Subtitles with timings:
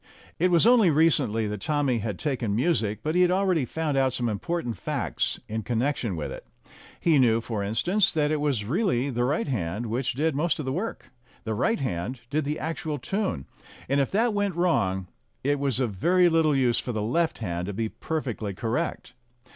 [0.39, 4.13] It was only recently that Tommy had "taken music," but he had already found out
[4.13, 6.43] some important facts in connection with it.
[6.99, 10.65] He knew, for instance, that it was really the right hand which did most of
[10.65, 11.11] the work;
[11.43, 13.45] the right hand did the actual tune,
[13.87, 15.05] and if that went wrong
[15.43, 19.13] it was of very little use for the left hand to be perfectly correct.